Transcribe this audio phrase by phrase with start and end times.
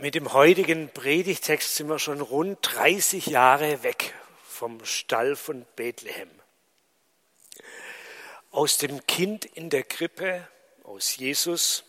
[0.00, 6.30] Mit dem heutigen Predigtext sind wir schon rund 30 Jahre weg vom Stall von Bethlehem.
[8.52, 10.46] Aus dem Kind in der Krippe,
[10.84, 11.82] aus Jesus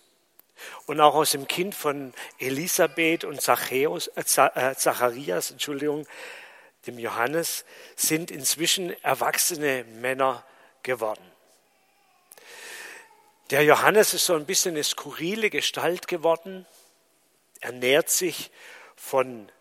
[0.88, 4.22] und auch aus dem Kind von Elisabeth und Zachäus, äh,
[4.56, 6.08] äh Zacharias, Entschuldigung,
[6.88, 7.64] dem Johannes,
[7.96, 10.44] sind inzwischen erwachsene Männer
[10.82, 11.32] geworden.
[13.52, 16.66] Der Johannes ist so ein bisschen eine skurrile Gestalt geworden
[17.60, 18.52] ernährt sich
[18.96, 19.52] von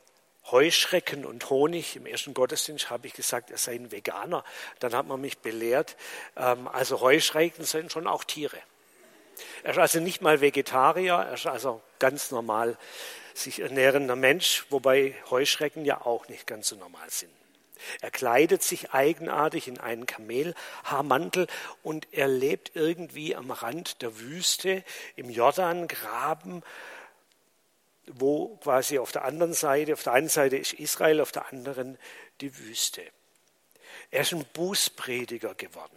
[0.51, 1.97] Heuschrecken und Honig.
[1.97, 4.45] Im ersten Gottesdienst habe ich gesagt, er sei ein Veganer.
[4.81, 5.97] Dann hat man mich belehrt,
[6.37, 8.59] ähm, also Heuschrecken sind schon auch Tiere.
[9.63, 12.77] Er ist also nicht mal Vegetarier, er ist also ganz normal
[13.35, 17.33] sich ernährender Mensch, wobei Heuschrecken ja auch nicht ganz so normal sind.
[18.01, 21.47] Er kleidet sich eigenartig in einen Kamelhaarmantel
[21.85, 24.83] und er lebt irgendwie am Rand der Wüste
[25.15, 26.65] im Jordangraben
[28.15, 31.99] wo quasi auf der anderen Seite, auf der einen Seite ist Israel, auf der anderen
[32.41, 33.03] die Wüste.
[34.11, 35.97] Er ist ein Bußprediger geworden.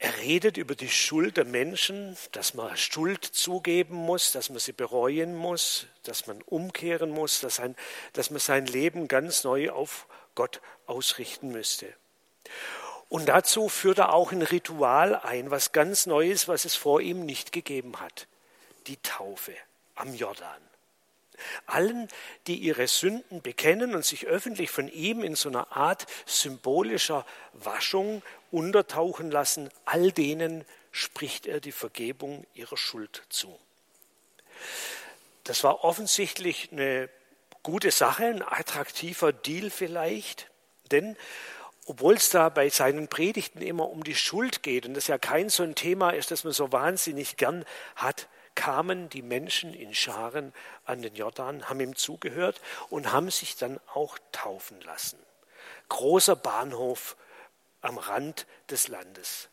[0.00, 4.72] Er redet über die Schuld der Menschen, dass man Schuld zugeben muss, dass man sie
[4.72, 7.74] bereuen muss, dass man umkehren muss, dass, ein,
[8.12, 11.92] dass man sein Leben ganz neu auf Gott ausrichten müsste.
[13.08, 17.00] Und dazu führt er auch ein Ritual ein, was ganz neu ist, was es vor
[17.00, 18.28] ihm nicht gegeben hat.
[18.86, 19.54] Die Taufe
[19.98, 20.60] am Jordan.
[21.66, 22.08] Allen,
[22.46, 28.22] die ihre Sünden bekennen und sich öffentlich von ihm in so einer Art symbolischer Waschung
[28.50, 33.56] untertauchen lassen, all denen spricht er die Vergebung ihrer Schuld zu.
[35.44, 37.08] Das war offensichtlich eine
[37.62, 40.50] gute Sache, ein attraktiver Deal vielleicht,
[40.90, 41.16] denn
[41.86, 45.48] obwohl es da bei seinen Predigten immer um die Schuld geht und das ja kein
[45.48, 47.64] so ein Thema ist, das man so wahnsinnig gern
[47.96, 50.52] hat, kamen die Menschen in Scharen
[50.84, 55.16] an den Jordan, haben ihm zugehört und haben sich dann auch taufen lassen.
[55.88, 57.16] Großer Bahnhof
[57.82, 59.48] am Rand des Landes.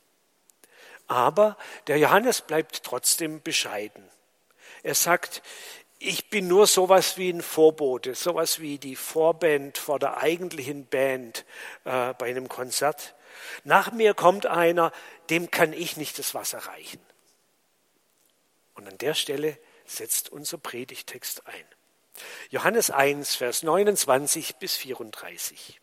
[1.05, 1.55] Aber
[1.85, 4.03] der Johannes bleibt trotzdem bescheiden.
[4.81, 5.43] Er sagt,
[5.99, 11.45] ich bin nur sowas wie ein Vorbote, sowas wie die Vorband vor der eigentlichen Band
[11.83, 13.13] äh, bei einem Konzert.
[13.65, 14.91] Nach mir kommt einer,
[15.29, 16.99] dem kann ich nicht das Wasser reichen.
[18.75, 21.65] Und an der Stelle setzt unser Predigtext ein.
[22.49, 25.81] Johannes 1, Vers 29 bis 34.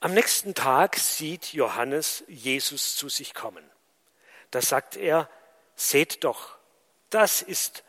[0.00, 3.64] Am nächsten Tag sieht Johannes Jesus zu sich kommen.
[4.50, 5.30] Da sagt er,
[5.76, 6.56] seht doch,
[7.10, 7.84] das ist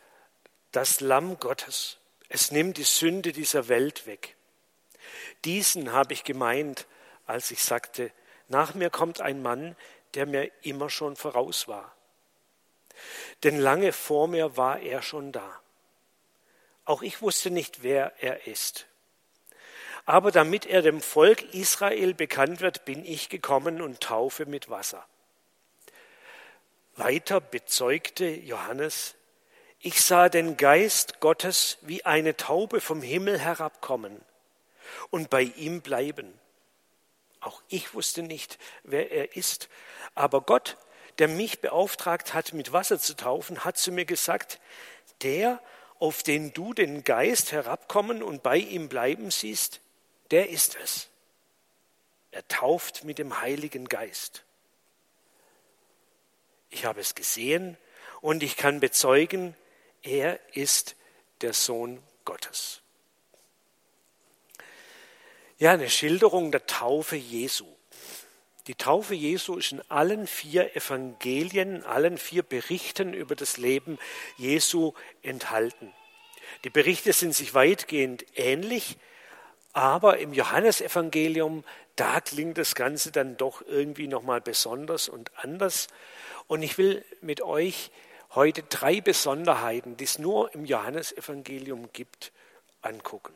[0.72, 1.98] das Lamm Gottes.
[2.28, 4.36] Es nimmt die Sünde dieser Welt weg.
[5.44, 6.86] Diesen habe ich gemeint,
[7.26, 8.10] als ich sagte,
[8.48, 9.76] nach mir kommt ein Mann,
[10.14, 11.95] der mir immer schon voraus war
[13.42, 15.60] denn lange vor mir war er schon da.
[16.84, 18.86] Auch ich wusste nicht, wer er ist.
[20.04, 25.04] Aber damit er dem Volk Israel bekannt wird, bin ich gekommen und taufe mit Wasser.
[26.94, 29.16] Weiter bezeugte Johannes,
[29.80, 34.20] ich sah den Geist Gottes wie eine Taube vom Himmel herabkommen
[35.10, 36.38] und bei ihm bleiben.
[37.40, 39.68] Auch ich wusste nicht, wer er ist,
[40.14, 40.76] aber Gott
[41.18, 44.60] der mich beauftragt hat, mit Wasser zu taufen, hat zu mir gesagt,
[45.22, 45.60] der,
[45.98, 49.80] auf den du den Geist herabkommen und bei ihm bleiben siehst,
[50.30, 51.08] der ist es.
[52.30, 54.44] Er tauft mit dem Heiligen Geist.
[56.68, 57.78] Ich habe es gesehen
[58.20, 59.56] und ich kann bezeugen,
[60.02, 60.96] er ist
[61.40, 62.82] der Sohn Gottes.
[65.58, 67.75] Ja, eine Schilderung der Taufe Jesu.
[68.66, 73.98] Die Taufe Jesu ist in allen vier Evangelien, in allen vier Berichten über das Leben
[74.36, 75.92] Jesu enthalten.
[76.64, 78.98] Die Berichte sind sich weitgehend ähnlich,
[79.72, 85.86] aber im Johannesevangelium, da klingt das Ganze dann doch irgendwie nochmal besonders und anders.
[86.48, 87.90] Und ich will mit euch
[88.34, 92.32] heute drei Besonderheiten, die es nur im Johannesevangelium gibt,
[92.82, 93.34] angucken.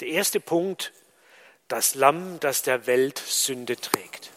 [0.00, 0.92] Der erste Punkt
[1.68, 4.30] das Lamm, das der Welt Sünde trägt.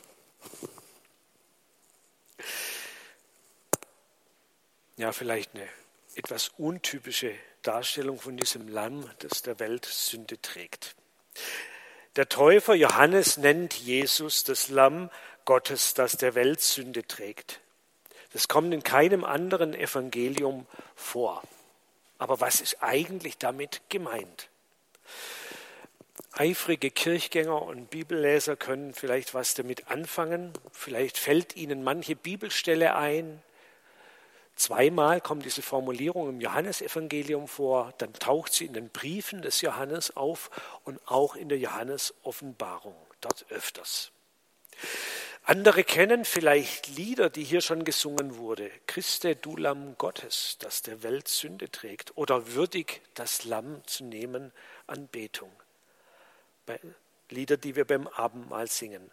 [4.97, 5.67] Ja, vielleicht eine
[6.15, 10.95] etwas untypische Darstellung von diesem Lamm, das der Welt Sünde trägt.
[12.15, 15.09] Der Täufer Johannes nennt Jesus das Lamm
[15.45, 17.61] Gottes, das der Welt Sünde trägt.
[18.33, 20.65] Das kommt in keinem anderen Evangelium
[20.95, 21.43] vor.
[22.17, 24.49] Aber was ist eigentlich damit gemeint?
[26.31, 30.53] Eifrige Kirchgänger und Bibelleser können vielleicht was damit anfangen.
[30.71, 33.41] Vielleicht fällt ihnen manche Bibelstelle ein.
[34.55, 40.17] Zweimal kommt diese Formulierung im Johannesevangelium vor, dann taucht sie in den Briefen des Johannes
[40.17, 40.51] auf
[40.83, 44.11] und auch in der Johannes-Offenbarung, dort öfters.
[45.43, 48.69] Andere kennen vielleicht Lieder, die hier schon gesungen wurde.
[48.85, 52.17] Christe, du Lamm Gottes, das der Welt Sünde trägt.
[52.17, 54.51] Oder würdig, das Lamm zu nehmen,
[54.85, 55.51] Anbetung.
[57.29, 59.11] Lieder, die wir beim Abendmahl singen.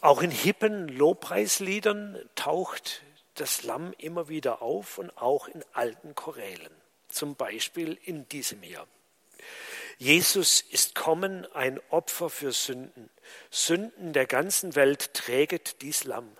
[0.00, 3.02] Auch in hippen Lobpreisliedern taucht
[3.34, 6.72] das Lamm immer wieder auf und auch in alten Chorälen,
[7.08, 8.86] zum Beispiel in diesem hier.
[9.98, 13.10] Jesus ist kommen, ein Opfer für Sünden.
[13.50, 16.30] Sünden der ganzen Welt träget dies Lamm.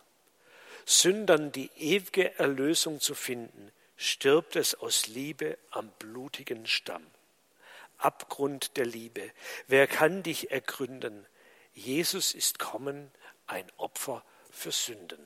[0.85, 7.07] Sündern die ewige Erlösung zu finden, stirbt es aus Liebe am blutigen Stamm.
[8.05, 9.31] Abgrund der Liebe,
[9.67, 11.27] wer kann dich ergründen?
[11.73, 13.11] Jesus ist kommen,
[13.47, 15.19] ein Opfer für Sünden.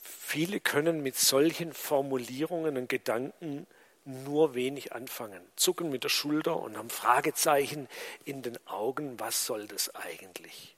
[0.00, 3.66] Viele können mit solchen Formulierungen und Gedanken
[4.04, 7.88] nur wenig anfangen, zucken mit der Schulter und haben Fragezeichen
[8.24, 10.76] in den Augen, was soll das eigentlich?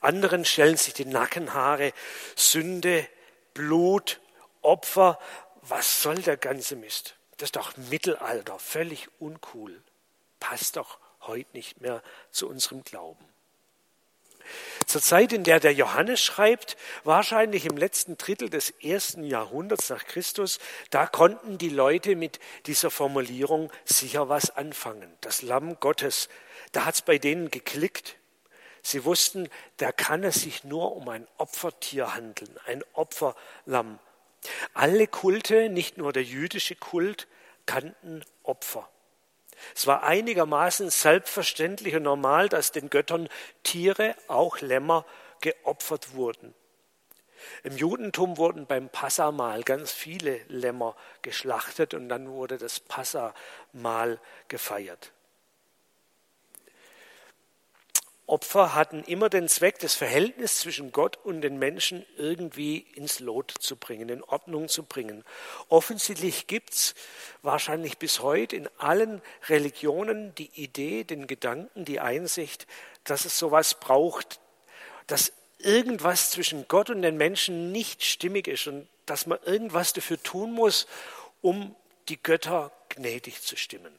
[0.00, 1.92] Anderen stellen sich die Nackenhaare,
[2.34, 3.06] Sünde,
[3.54, 4.20] Blut,
[4.62, 5.18] Opfer,
[5.62, 7.16] was soll der ganze Mist?
[7.38, 9.82] Das ist doch Mittelalter, völlig uncool,
[10.38, 13.24] passt doch heute nicht mehr zu unserem Glauben.
[14.86, 20.04] Zur Zeit, in der der Johannes schreibt, wahrscheinlich im letzten Drittel des ersten Jahrhunderts nach
[20.04, 20.58] Christus,
[20.90, 25.12] da konnten die Leute mit dieser Formulierung sicher was anfangen.
[25.20, 26.28] Das Lamm Gottes,
[26.72, 28.16] da hat es bei denen geklickt.
[28.82, 34.00] Sie wussten, da kann es sich nur um ein Opfertier handeln, ein Opferlamm.
[34.74, 37.28] Alle Kulte, nicht nur der jüdische Kult,
[37.66, 38.88] kannten Opfer.
[39.74, 43.28] Es war einigermaßen selbstverständlich und normal, dass den Göttern
[43.62, 45.06] Tiere, auch Lämmer,
[45.40, 46.54] geopfert wurden.
[47.64, 55.12] Im Judentum wurden beim Passamal ganz viele Lämmer geschlachtet und dann wurde das Passamal gefeiert.
[58.32, 63.52] Opfer hatten immer den Zweck, das Verhältnis zwischen Gott und den Menschen irgendwie ins Lot
[63.60, 65.22] zu bringen, in Ordnung zu bringen.
[65.68, 66.94] Offensichtlich gibt es
[67.42, 69.20] wahrscheinlich bis heute in allen
[69.50, 72.66] Religionen die Idee, den Gedanken, die Einsicht,
[73.04, 74.40] dass es sowas braucht,
[75.08, 80.22] dass irgendwas zwischen Gott und den Menschen nicht stimmig ist und dass man irgendwas dafür
[80.22, 80.86] tun muss,
[81.42, 81.76] um
[82.08, 83.92] die Götter gnädig zu stimmen.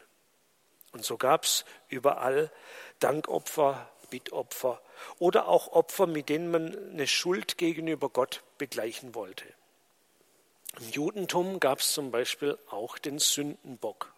[0.91, 2.51] Und so gab es überall
[2.97, 4.79] Dankopfer, Bittopfer
[5.17, 9.43] oder auch Opfer, mit denen man eine Schuld gegenüber Gott begleichen wollte.
[10.79, 14.13] Im Judentum gab es zum Beispiel auch den Sündenbock,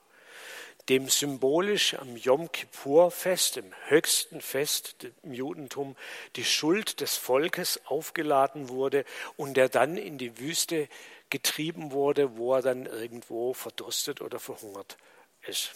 [0.90, 5.96] dem symbolisch am Yom Kippur-Fest, dem höchsten Fest im Judentum,
[6.36, 9.06] die Schuld des Volkes aufgeladen wurde
[9.38, 10.90] und der dann in die Wüste
[11.30, 14.98] getrieben wurde, wo er dann irgendwo verdurstet oder verhungert
[15.44, 15.72] ist.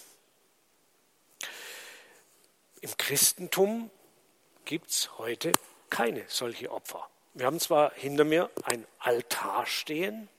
[2.81, 3.89] Im Christentum
[4.69, 5.51] gibt es heute
[5.89, 7.09] keine solche Opfer.
[7.33, 10.29] Wir haben zwar hinter mir ein Altar stehen,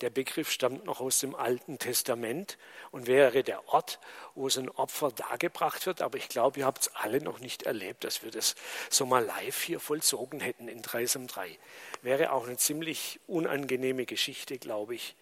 [0.00, 2.58] der Begriff stammt noch aus dem Alten Testament
[2.90, 4.00] und wäre der Ort,
[4.34, 6.02] wo so ein Opfer dargebracht wird.
[6.02, 8.56] Aber ich glaube, ihr habt es alle noch nicht erlebt, dass wir das
[8.90, 11.56] so mal live hier vollzogen hätten in Dreisam 3.
[12.02, 15.14] Wäre auch eine ziemlich unangenehme Geschichte, glaube ich.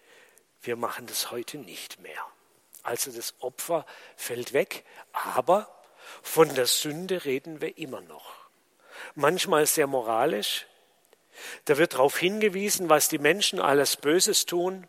[0.63, 2.25] Wir machen das heute nicht mehr.
[2.81, 3.85] Also das Opfer
[4.15, 5.69] fällt weg, aber
[6.23, 8.44] von der Sünde reden wir immer noch
[9.13, 10.65] manchmal sehr moralisch.
[11.65, 14.87] Da wird darauf hingewiesen, was die Menschen alles Böses tun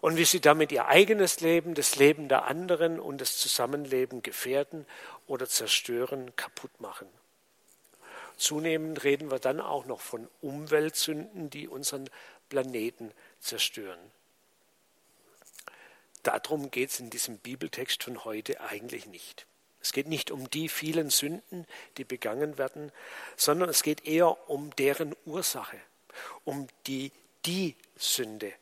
[0.00, 4.86] und wie sie damit ihr eigenes Leben, das Leben der anderen und das Zusammenleben gefährden
[5.26, 7.08] oder zerstören, kaputt machen.
[8.36, 12.08] Zunehmend reden wir dann auch noch von Umweltsünden, die unseren
[12.48, 13.98] Planeten zerstören.
[16.22, 19.46] Darum geht es in diesem Bibeltext von heute eigentlich nicht.
[19.86, 21.64] Es geht nicht um die vielen Sünden,
[21.96, 22.90] die begangen werden,
[23.36, 25.78] sondern es geht eher um deren Ursache,
[26.44, 27.12] um die,
[27.44, 28.52] die Sünde.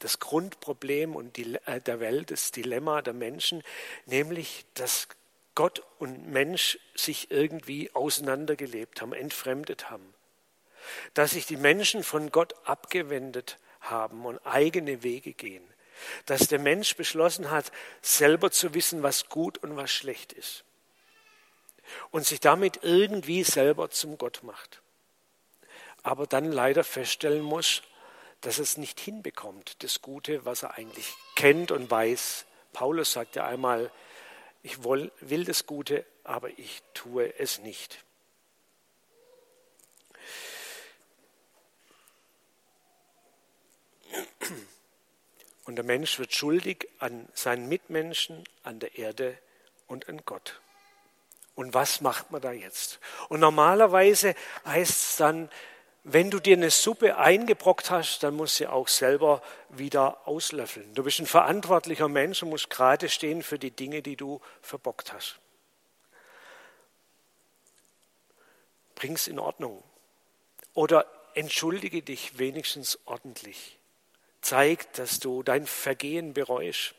[0.00, 3.62] Das Grundproblem und die, äh, der Welt, das Dilemma der Menschen,
[4.04, 5.08] nämlich, dass
[5.54, 10.12] Gott und Mensch sich irgendwie auseinandergelebt haben, entfremdet haben.
[11.14, 15.64] Dass sich die Menschen von Gott abgewendet haben und eigene Wege gehen
[16.26, 20.64] dass der Mensch beschlossen hat, selber zu wissen, was gut und was schlecht ist.
[22.10, 24.82] Und sich damit irgendwie selber zum Gott macht.
[26.02, 27.82] Aber dann leider feststellen muss,
[28.40, 32.44] dass es nicht hinbekommt, das Gute, was er eigentlich kennt und weiß.
[32.72, 33.92] Paulus sagt ja einmal,
[34.62, 38.04] ich will das Gute, aber ich tue es nicht.
[45.64, 49.38] Und der Mensch wird schuldig an seinen Mitmenschen, an der Erde
[49.86, 50.60] und an Gott.
[51.54, 52.98] Und was macht man da jetzt?
[53.28, 55.50] Und normalerweise heißt es dann,
[56.04, 60.92] wenn du dir eine Suppe eingebrockt hast, dann musst du sie auch selber wieder auslöffeln.
[60.94, 65.12] Du bist ein verantwortlicher Mensch und musst gerade stehen für die Dinge, die du verbockt
[65.12, 65.38] hast.
[68.96, 69.84] Bring's in Ordnung.
[70.74, 73.78] Oder entschuldige dich wenigstens ordentlich.
[74.42, 76.94] Zeig, dass du dein Vergehen bereust.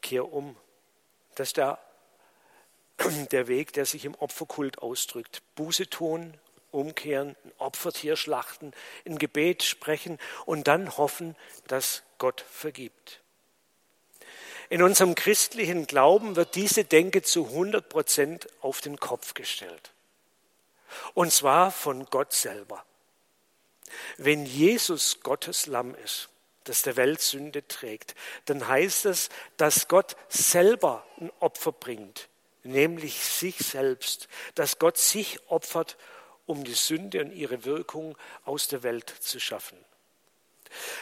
[0.00, 0.56] Kehr um.
[1.34, 1.78] Das ist der,
[3.32, 5.42] der Weg, der sich im Opferkult ausdrückt.
[5.56, 6.34] Buße tun,
[6.70, 8.72] umkehren, ein Opfertier schlachten,
[9.04, 11.36] ein Gebet sprechen und dann hoffen,
[11.66, 13.20] dass Gott vergibt.
[14.70, 19.92] In unserem christlichen Glauben wird diese Denke zu 100 Prozent auf den Kopf gestellt.
[21.14, 22.84] Und zwar von Gott selber.
[24.16, 26.28] Wenn Jesus Gottes Lamm ist,
[26.64, 28.14] das der Welt Sünde trägt,
[28.44, 32.28] dann heißt es, dass Gott selber ein Opfer bringt,
[32.62, 35.96] nämlich sich selbst, dass Gott sich opfert,
[36.46, 39.78] um die Sünde und ihre Wirkung aus der Welt zu schaffen.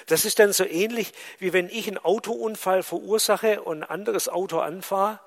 [0.07, 4.61] Das ist dann so ähnlich, wie wenn ich einen Autounfall verursache und ein anderes Auto
[4.61, 5.21] anfahre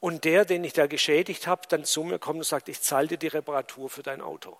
[0.00, 3.08] und der, den ich da geschädigt habe, dann zu mir kommt und sagt, ich zahle
[3.08, 4.58] dir die Reparatur für dein Auto.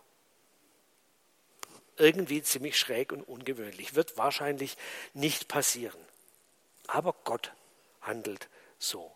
[1.98, 4.76] Irgendwie ziemlich schräg und ungewöhnlich, wird wahrscheinlich
[5.14, 6.00] nicht passieren.
[6.86, 7.52] Aber Gott
[8.00, 9.12] handelt so.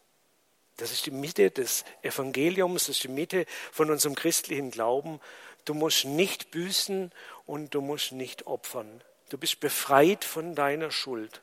[0.77, 5.21] Das ist die Mitte des Evangeliums, das ist die Mitte von unserem christlichen Glauben.
[5.65, 7.13] Du musst nicht büßen
[7.47, 9.03] und du musst nicht opfern.
[9.29, 11.43] Du bist befreit von deiner Schuld,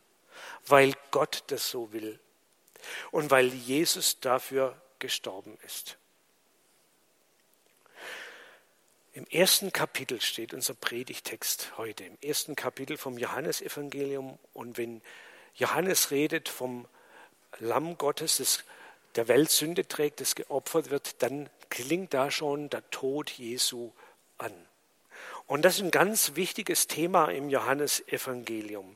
[0.68, 2.20] weil Gott das so will
[3.12, 5.99] und weil Jesus dafür gestorben ist.
[9.14, 14.38] Im ersten Kapitel steht unser Predigtext heute, im ersten Kapitel vom Johannesevangelium.
[14.54, 15.02] Und wenn
[15.56, 16.88] Johannes redet vom
[17.58, 18.64] Lamm Gottes, das
[19.16, 23.92] der Welt Sünde trägt, das geopfert wird, dann klingt da schon der Tod Jesu
[24.38, 24.54] an.
[25.48, 28.96] Und das ist ein ganz wichtiges Thema im Johannesevangelium.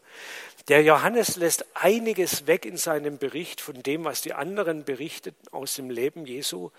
[0.67, 5.73] Der Johannes lässt einiges weg in seinem Bericht von dem, was die anderen berichteten aus
[5.73, 6.69] dem Leben Jesu.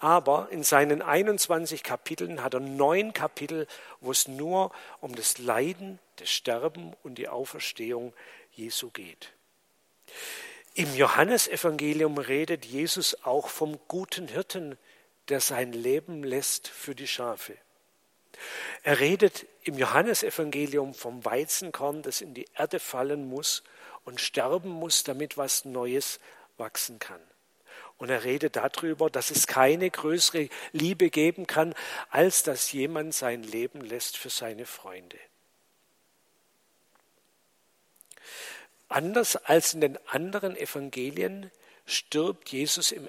[0.00, 3.66] Aber in seinen 21 Kapiteln hat er neun Kapitel,
[4.00, 8.14] wo es nur um das Leiden, das Sterben und die Auferstehung
[8.52, 9.32] Jesu geht.
[10.74, 14.78] Im Johannesevangelium redet Jesus auch vom guten Hirten,
[15.28, 17.56] der sein Leben lässt für die Schafe.
[18.82, 23.62] Er redet im Johannesevangelium vom Weizenkorn, das in die Erde fallen muss
[24.04, 26.20] und sterben muss, damit was Neues
[26.56, 27.20] wachsen kann.
[28.00, 31.74] Und er redet darüber, dass es keine größere Liebe geben kann,
[32.08, 35.18] als dass jemand sein Leben lässt für seine Freunde.
[38.88, 41.50] Anders als in den anderen Evangelien
[41.84, 43.06] stirbt Jesus im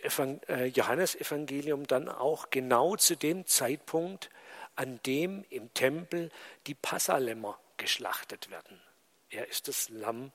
[0.47, 4.29] äh, Johannesevangelium dann auch genau zu dem Zeitpunkt,
[4.75, 6.31] an dem im Tempel
[6.67, 8.81] die Passalämmer geschlachtet werden.
[9.29, 10.33] Er ist das Lamm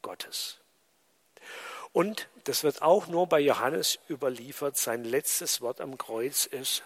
[0.00, 0.58] Gottes.
[1.92, 6.82] Und das wird auch nur bei Johannes überliefert, sein letztes Wort am Kreuz ist,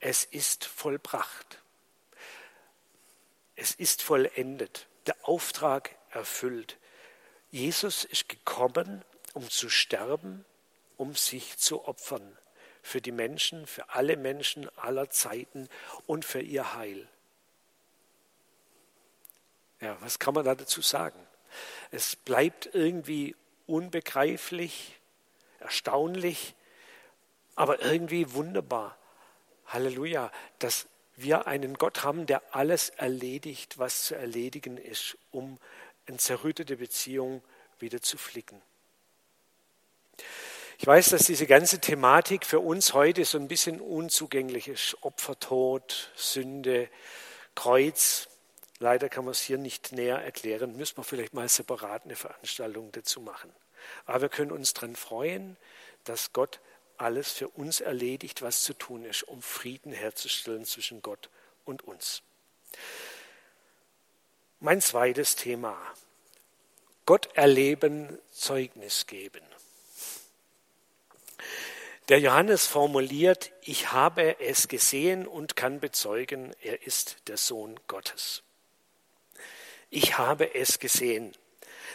[0.00, 1.60] es ist vollbracht.
[3.56, 6.78] Es ist vollendet, der Auftrag erfüllt.
[7.50, 10.44] Jesus ist gekommen, um zu sterben,
[10.96, 12.36] um sich zu opfern
[12.82, 15.68] für die Menschen, für alle Menschen aller Zeiten
[16.06, 17.08] und für ihr Heil.
[19.80, 21.18] Ja, was kann man da dazu sagen?
[21.90, 23.36] Es bleibt irgendwie
[23.68, 24.98] unbegreiflich,
[25.60, 26.54] erstaunlich,
[27.54, 28.96] aber irgendwie wunderbar.
[29.66, 35.58] Halleluja, dass wir einen Gott haben, der alles erledigt, was zu erledigen ist, um
[36.06, 37.42] eine zerrüttete Beziehung
[37.78, 38.62] wieder zu flicken.
[40.78, 44.96] Ich weiß, dass diese ganze Thematik für uns heute so ein bisschen unzugänglich ist.
[45.02, 46.88] Opfertod, Sünde,
[47.56, 48.28] Kreuz.
[48.80, 50.76] Leider kann man es hier nicht näher erklären.
[50.76, 53.52] Müssen wir vielleicht mal separat eine Veranstaltung dazu machen.
[54.06, 55.56] Aber wir können uns daran freuen,
[56.04, 56.60] dass Gott
[56.96, 61.28] alles für uns erledigt, was zu tun ist, um Frieden herzustellen zwischen Gott
[61.64, 62.22] und uns.
[64.60, 65.76] Mein zweites Thema.
[67.06, 69.42] Gott erleben, Zeugnis geben.
[72.08, 78.42] Der Johannes formuliert, ich habe es gesehen und kann bezeugen, er ist der Sohn Gottes.
[79.90, 81.32] Ich habe es gesehen.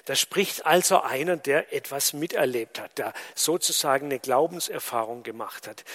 [0.05, 5.85] Da spricht also einer, der etwas miterlebt hat, der sozusagen eine Glaubenserfahrung gemacht hat.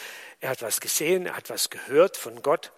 [0.40, 2.73] Er hat was gesehen, er hat was gehört von Gott,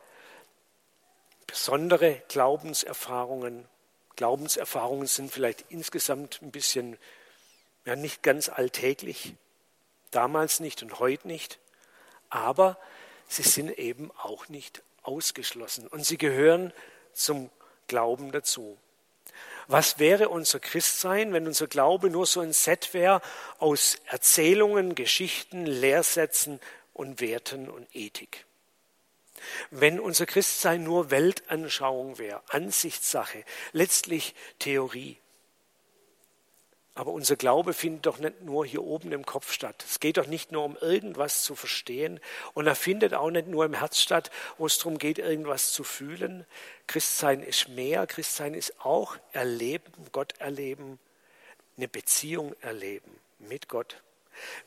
[1.46, 3.68] besondere Glaubenserfahrungen
[4.20, 6.98] Glaubenserfahrungen sind vielleicht insgesamt ein bisschen
[7.86, 9.34] ja, nicht ganz alltäglich,
[10.10, 11.58] damals nicht und heute nicht,
[12.28, 12.76] aber
[13.28, 16.74] sie sind eben auch nicht ausgeschlossen und sie gehören
[17.14, 17.48] zum
[17.86, 18.76] Glauben dazu.
[19.70, 23.22] Was wäre unser Christsein, wenn unser Glaube nur so ein Set wäre
[23.60, 26.58] aus Erzählungen, Geschichten, Lehrsätzen
[26.92, 28.46] und Werten und Ethik?
[29.70, 35.18] Wenn unser Christsein nur Weltanschauung wäre, Ansichtssache, letztlich Theorie.
[36.94, 39.84] Aber unser Glaube findet doch nicht nur hier oben im Kopf statt.
[39.88, 42.20] Es geht doch nicht nur um irgendwas zu verstehen
[42.52, 45.84] und er findet auch nicht nur im Herz statt, wo es darum geht, irgendwas zu
[45.84, 46.44] fühlen.
[46.88, 48.06] Christsein ist mehr.
[48.06, 50.98] Christsein ist auch erleben, Gott erleben,
[51.76, 54.02] eine Beziehung erleben mit Gott.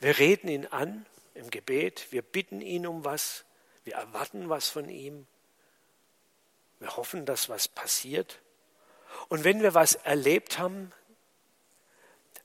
[0.00, 3.44] Wir reden ihn an im Gebet, wir bitten ihn um was,
[3.84, 5.26] wir erwarten was von ihm,
[6.80, 8.40] wir hoffen, dass was passiert.
[9.28, 10.92] Und wenn wir was erlebt haben,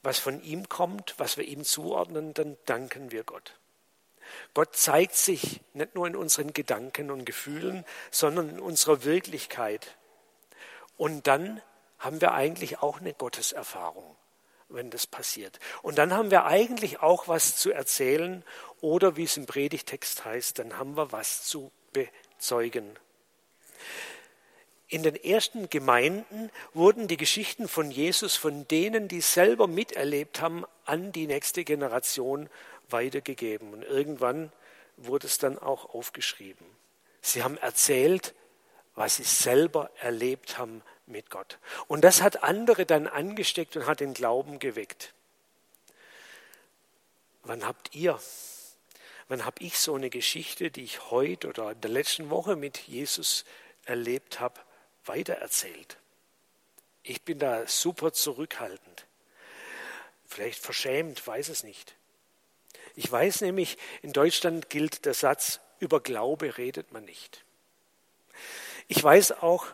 [0.02, 3.60] was von ihm kommt, was wir ihm zuordnen, dann danken wir Gott.
[4.54, 9.98] Gott zeigt sich nicht nur in unseren Gedanken und Gefühlen, sondern in unserer Wirklichkeit.
[10.98, 11.62] Und dann
[11.98, 14.16] haben wir eigentlich auch eine Gotteserfahrung,
[14.70, 15.60] wenn das passiert.
[15.82, 18.44] Und dann haben wir eigentlich auch was zu erzählen
[18.82, 22.98] oder, wie es im Predigtext heißt, dann haben wir was zu bezeugen.
[24.90, 30.66] In den ersten Gemeinden wurden die Geschichten von Jesus von denen, die selber miterlebt haben,
[30.86, 32.50] an die nächste Generation
[32.90, 33.72] weitergegeben.
[33.72, 34.52] Und irgendwann
[34.98, 36.66] wurde es dann auch aufgeschrieben.
[37.22, 38.34] Sie haben erzählt,
[38.96, 41.60] was sie selber erlebt haben mit Gott.
[41.88, 45.14] Und das hat andere dann angesteckt und hat den Glauben geweckt.
[47.44, 48.20] Wann habt ihr,
[49.28, 52.80] wann habe ich so eine Geschichte, die ich heute oder in der letzten Woche mit
[52.80, 53.46] Jesus
[53.86, 54.60] erlebt habe,
[55.10, 55.98] weitererzählt.
[57.04, 59.06] Ich bin da super zurückhaltend.
[60.26, 61.96] Vielleicht verschämt, weiß es nicht.
[62.96, 67.44] Ich weiß nämlich, in Deutschland gilt der Satz, über Glaube redet man nicht.
[68.88, 69.66] Ich weiß auch,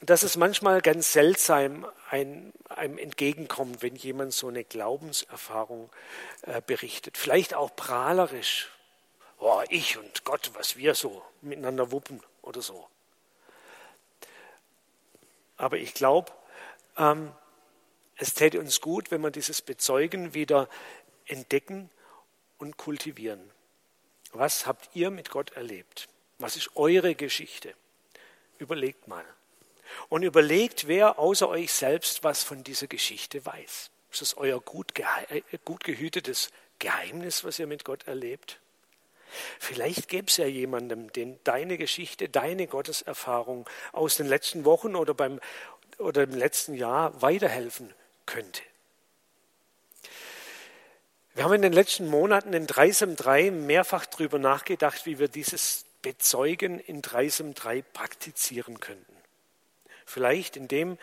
[0.00, 5.90] dass es manchmal ganz seltsam ein, einem entgegenkommt, wenn jemand so eine Glaubenserfahrung
[6.42, 7.18] äh, berichtet.
[7.18, 8.70] Vielleicht auch prahlerisch.
[9.38, 12.88] Oh, ich und Gott, was wir so miteinander wuppen oder so.
[15.60, 16.32] Aber ich glaube,
[16.96, 17.32] ähm,
[18.16, 20.70] es täte uns gut, wenn wir dieses Bezeugen wieder
[21.26, 21.90] entdecken
[22.56, 23.50] und kultivieren.
[24.32, 26.08] Was habt ihr mit Gott erlebt?
[26.38, 27.74] Was ist eure Geschichte?
[28.58, 29.24] Überlegt mal.
[30.08, 33.90] Und überlegt, wer außer euch selbst was von dieser Geschichte weiß.
[34.10, 38.60] Ist das euer gut, äh, gut gehütetes Geheimnis, was ihr mit Gott erlebt?
[39.58, 45.14] Vielleicht gäbe es ja jemandem, den deine Geschichte, deine Gotteserfahrung aus den letzten Wochen oder,
[45.14, 45.40] beim,
[45.98, 47.92] oder im letzten Jahr weiterhelfen
[48.26, 48.62] könnte.
[51.34, 55.84] Wir haben in den letzten Monaten in Dreisam 3 mehrfach darüber nachgedacht, wie wir dieses
[56.02, 59.16] Bezeugen in Dreisam 3 praktizieren könnten.
[60.06, 60.98] Vielleicht indem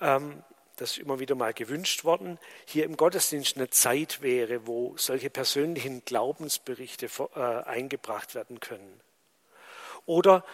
[0.00, 0.42] ähm,
[0.76, 5.30] das ist immer wieder mal gewünscht worden, hier im Gottesdienst eine Zeit wäre, wo solche
[5.30, 9.00] persönlichen Glaubensberichte äh, eingebracht werden können.
[10.06, 10.44] Oder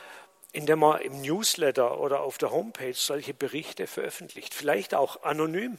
[0.52, 5.78] indem man im Newsletter oder auf der Homepage solche Berichte veröffentlicht, vielleicht auch anonym.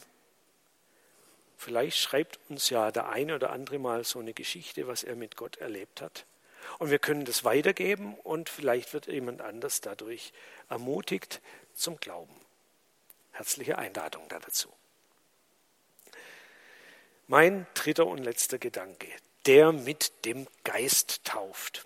[1.58, 5.36] Vielleicht schreibt uns ja der eine oder andere mal so eine Geschichte, was er mit
[5.36, 6.26] Gott erlebt hat.
[6.80, 10.32] Und wir können das weitergeben und vielleicht wird jemand anders dadurch
[10.70, 11.42] ermutigt
[11.74, 12.42] zum Glauben
[13.42, 14.72] herzliche Einladung dazu.
[17.26, 19.08] Mein dritter und letzter Gedanke,
[19.48, 21.84] der mit dem Geist tauft.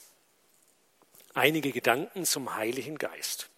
[1.34, 3.50] Einige Gedanken zum Heiligen Geist.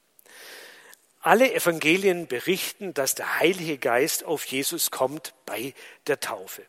[1.22, 5.74] Alle Evangelien berichten, dass der Heilige Geist auf Jesus kommt bei
[6.06, 6.64] der Taufe.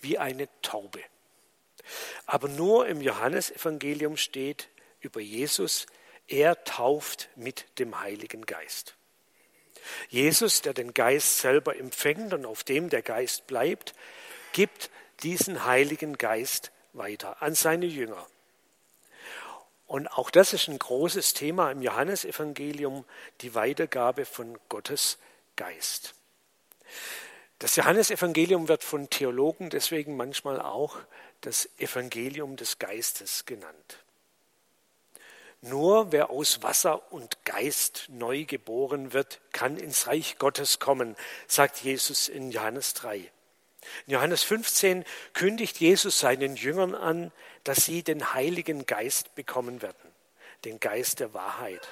[0.00, 1.04] Wie eine Taube.
[2.26, 5.86] Aber nur im Johannesevangelium steht über Jesus,
[6.26, 8.97] er tauft mit dem Heiligen Geist.
[10.08, 13.94] Jesus, der den Geist selber empfängt und auf dem der Geist bleibt,
[14.52, 14.90] gibt
[15.22, 18.26] diesen Heiligen Geist weiter an seine Jünger.
[19.86, 23.04] Und auch das ist ein großes Thema im Johannesevangelium,
[23.40, 25.18] die Weitergabe von Gottes
[25.56, 26.14] Geist.
[27.58, 30.98] Das Johannesevangelium wird von Theologen deswegen manchmal auch
[31.40, 34.04] das Evangelium des Geistes genannt.
[35.60, 41.16] Nur wer aus Wasser und Geist neu geboren wird, kann ins Reich Gottes kommen,
[41.48, 43.18] sagt Jesus in Johannes 3.
[44.06, 47.32] In Johannes 15 kündigt Jesus seinen Jüngern an,
[47.64, 50.12] dass sie den Heiligen Geist bekommen werden,
[50.64, 51.88] den Geist der Wahrheit.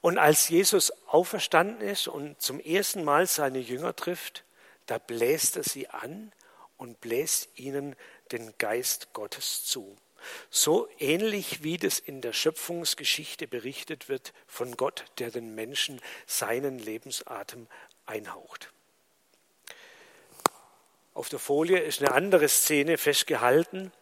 [0.00, 4.44] Und als Jesus auferstanden ist und zum ersten Mal seine Jünger trifft,
[4.86, 6.32] da bläst er sie an
[6.78, 7.96] und bläst ihnen
[8.32, 9.96] den Geist Gottes zu.
[10.50, 16.78] So ähnlich wie das in der Schöpfungsgeschichte berichtet wird von Gott, der den Menschen seinen
[16.78, 17.66] Lebensatem
[18.06, 18.72] einhaucht.
[21.14, 23.92] Auf der Folie ist eine andere Szene festgehalten.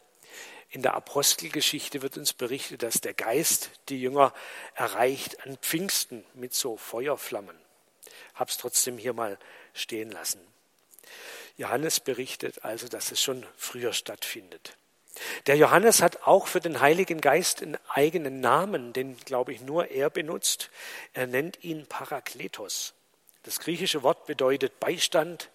[0.70, 4.34] In der Apostelgeschichte wird uns berichtet, dass der Geist die Jünger
[4.74, 7.58] erreicht an Pfingsten mit so Feuerflammen.
[8.34, 9.38] Hab's trotzdem hier mal
[9.72, 10.40] stehen lassen.
[11.56, 14.77] Johannes berichtet also, dass es schon früher stattfindet.
[15.46, 19.90] Der Johannes hat auch für den Heiligen Geist einen eigenen Namen, den, glaube ich, nur
[19.90, 20.70] er benutzt.
[21.12, 22.94] Er nennt ihn Parakletos.
[23.42, 25.50] Das griechische Wort bedeutet Beistand,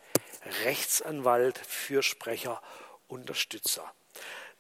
[0.64, 2.62] Rechtsanwalt, Fürsprecher,
[3.08, 3.94] Unterstützer.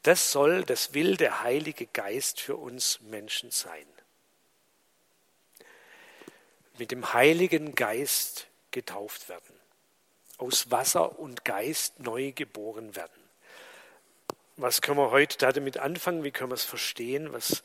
[0.03, 3.87] Das soll, das will der Heilige Geist für uns Menschen sein.
[6.77, 9.59] Mit dem Heiligen Geist getauft werden,
[10.37, 13.22] aus Wasser und Geist neu geboren werden.
[14.55, 16.23] Was können wir heute damit anfangen?
[16.23, 17.33] Wie können wir es verstehen?
[17.33, 17.63] Was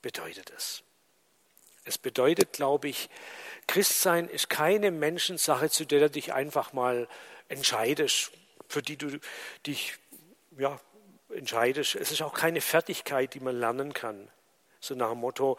[0.00, 0.82] bedeutet es?
[1.84, 3.10] Es bedeutet, glaube ich,
[3.66, 7.08] Christsein ist keine Menschensache, zu der du dich einfach mal
[7.48, 8.32] entscheidest,
[8.68, 9.18] für die du
[9.66, 9.94] dich
[10.56, 10.80] ja,
[11.34, 11.96] entscheidest.
[11.96, 14.30] Es ist auch keine Fertigkeit, die man lernen kann.
[14.80, 15.58] So nach dem Motto,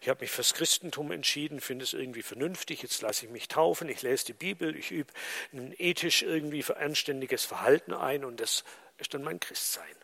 [0.00, 3.88] ich habe mich fürs Christentum entschieden, finde es irgendwie vernünftig, jetzt lasse ich mich taufen,
[3.88, 5.12] ich lese die Bibel, ich übe
[5.52, 8.64] ein ethisch irgendwie anständiges Verhalten ein und das
[8.96, 10.01] ist dann mein Christsein.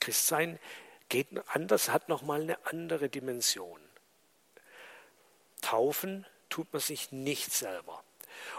[0.00, 0.58] Christsein
[1.08, 3.80] geht anders, hat nochmal eine andere Dimension.
[5.60, 8.02] Taufen tut man sich nicht selber.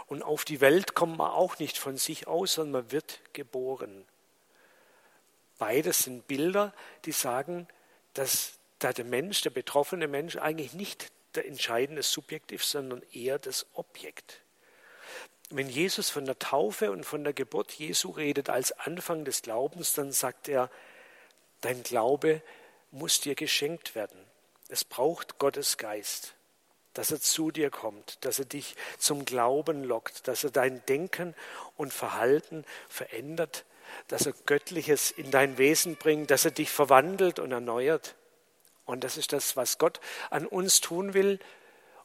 [0.06, 4.04] Und auf die Welt kommt man auch nicht von sich aus, sondern man wird geboren.
[5.58, 6.72] Beides sind Bilder,
[7.04, 7.68] die sagen,
[8.14, 13.38] dass da der Mensch, der betroffene Mensch, eigentlich nicht der entscheidende Subjekt ist, sondern eher
[13.38, 14.40] das Objekt.
[15.50, 19.92] Wenn Jesus von der Taufe und von der Geburt Jesu redet als Anfang des Glaubens,
[19.94, 20.70] dann sagt er,
[21.62, 22.42] dein Glaube
[22.90, 24.18] muss dir geschenkt werden.
[24.68, 26.34] Es braucht Gottes Geist
[26.94, 31.34] dass er zu dir kommt, dass er dich zum Glauben lockt, dass er dein Denken
[31.76, 33.64] und Verhalten verändert,
[34.08, 38.14] dass er Göttliches in dein Wesen bringt, dass er dich verwandelt und erneuert.
[38.84, 41.38] Und das ist das, was Gott an uns tun will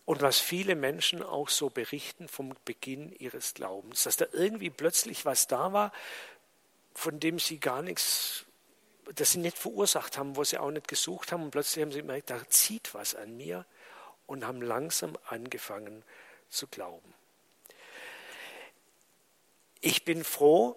[0.06, 5.26] und was viele Menschen auch so berichten vom Beginn ihres Glaubens, dass da irgendwie plötzlich
[5.26, 5.91] was da war,
[6.93, 8.46] von dem sie gar nichts,
[9.15, 12.02] das sie nicht verursacht haben, wo sie auch nicht gesucht haben und plötzlich haben sie
[12.02, 13.65] gemerkt, da zieht was an mir
[14.26, 16.04] und haben langsam angefangen
[16.50, 17.13] zu glauben.
[19.82, 20.76] Ich bin froh,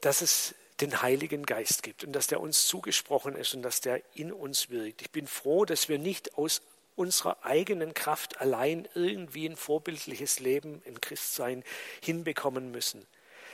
[0.00, 4.02] dass es den Heiligen Geist gibt und dass der uns zugesprochen ist und dass der
[4.14, 5.00] in uns wirkt.
[5.00, 6.60] Ich bin froh, dass wir nicht aus
[6.96, 11.64] unserer eigenen Kraft allein irgendwie ein vorbildliches Leben in Christsein
[12.02, 13.06] hinbekommen müssen,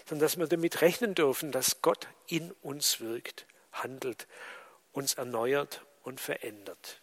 [0.09, 3.47] sondern dass wir damit rechnen dürfen, dass Gott in uns wirkt,
[3.83, 4.27] handelt,
[4.93, 7.01] uns erneuert und verändert.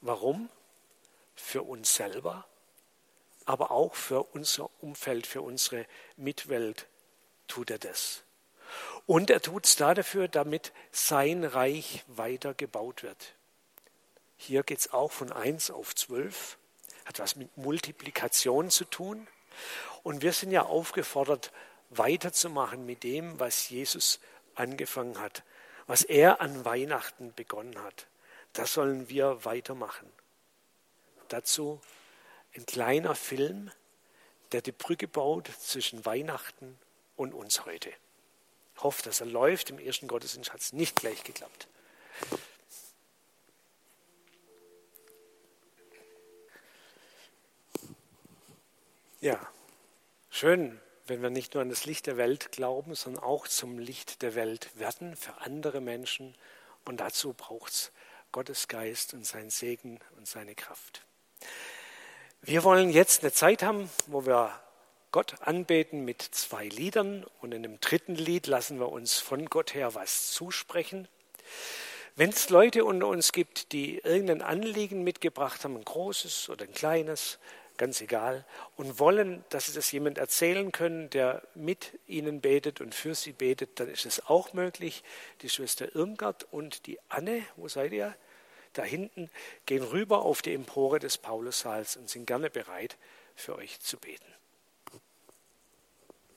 [0.00, 0.48] Warum?
[1.34, 2.46] Für uns selber,
[3.44, 6.86] aber auch für unser Umfeld, für unsere Mitwelt
[7.48, 8.22] tut er das.
[9.06, 13.34] Und er tut es dafür, damit sein Reich weiter gebaut wird.
[14.36, 16.58] Hier geht es auch von 1 auf 12,
[17.04, 19.26] hat was mit Multiplikation zu tun.
[20.02, 21.52] Und wir sind ja aufgefordert,
[21.90, 24.20] weiterzumachen mit dem, was Jesus
[24.54, 25.42] angefangen hat,
[25.86, 28.06] was er an Weihnachten begonnen hat.
[28.52, 30.10] Das sollen wir weitermachen.
[31.28, 31.80] Dazu
[32.56, 33.70] ein kleiner Film,
[34.52, 36.78] der die Brücke baut zwischen Weihnachten
[37.16, 37.90] und uns heute.
[38.76, 39.70] Ich hoffe, dass er läuft.
[39.70, 41.68] Im ersten Gottesdienst hat es nicht gleich geklappt.
[49.20, 49.40] Ja,
[50.28, 54.22] schön, wenn wir nicht nur an das Licht der Welt glauben, sondern auch zum Licht
[54.22, 56.34] der Welt werden für andere Menschen.
[56.84, 57.92] Und dazu braucht es
[58.32, 61.02] Gottes Geist und sein Segen und seine Kraft.
[62.42, 64.52] Wir wollen jetzt eine Zeit haben, wo wir
[65.12, 69.74] Gott anbeten mit zwei Liedern und in dem dritten Lied lassen wir uns von Gott
[69.74, 71.06] her was zusprechen.
[72.16, 76.72] Wenn es Leute unter uns gibt, die irgendein Anliegen mitgebracht haben, ein großes oder ein
[76.72, 77.38] kleines,
[77.76, 78.44] ganz egal,
[78.76, 83.32] und wollen, dass sie das jemand erzählen können, der mit ihnen betet und für sie
[83.32, 85.02] betet, dann ist es auch möglich.
[85.42, 88.14] Die Schwester Irmgard und die Anne, wo seid ihr?
[88.74, 89.30] Da hinten
[89.66, 92.96] gehen rüber auf die Empore des Paulussaals und sind gerne bereit,
[93.36, 94.24] für euch zu beten.